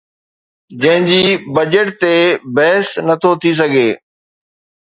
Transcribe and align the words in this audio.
جنهن 0.83 1.03
جي 1.09 1.19
بجيٽ 1.57 1.93
تي 2.01 2.11
بحث 2.55 2.87
نه 3.07 3.15
ٿو 3.21 3.31
ٿي 3.41 3.51
سگهي 3.61 3.89